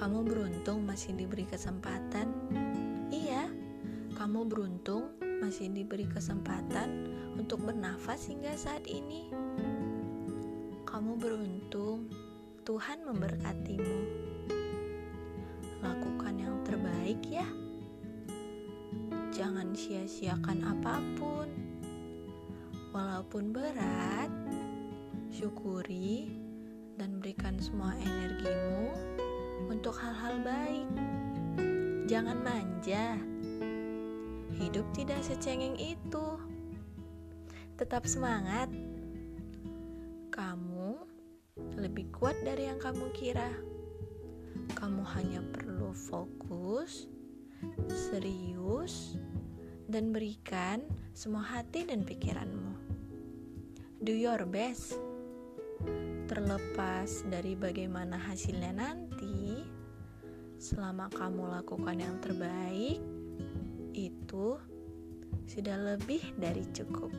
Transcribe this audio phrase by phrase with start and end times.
[0.00, 2.32] Kamu beruntung masih diberi kesempatan.
[3.12, 3.52] Iya,
[4.16, 5.12] kamu beruntung
[5.44, 9.28] masih diberi kesempatan untuk bernafas hingga saat ini.
[10.88, 12.08] Kamu beruntung,
[12.64, 13.98] Tuhan memberkatimu.
[15.84, 17.44] Lakukan yang terbaik ya.
[19.36, 21.48] Jangan sia-siakan apa pun.
[22.96, 24.32] Walaupun berat,
[25.28, 26.48] syukuri
[27.00, 28.92] dan berikan semua energimu
[29.72, 30.88] untuk hal-hal baik.
[32.04, 33.16] Jangan manja.
[34.60, 36.36] Hidup tidak secengeng itu.
[37.80, 38.68] Tetap semangat.
[40.28, 41.00] Kamu
[41.80, 43.48] lebih kuat dari yang kamu kira.
[44.76, 47.08] Kamu hanya perlu fokus,
[47.88, 49.16] serius,
[49.88, 50.84] dan berikan
[51.16, 52.76] semua hati dan pikiranmu.
[54.04, 55.09] Do your best.
[56.30, 59.66] Terlepas dari bagaimana hasilnya nanti,
[60.62, 63.02] selama kamu lakukan yang terbaik,
[63.98, 64.54] itu
[65.50, 67.10] sudah lebih dari cukup.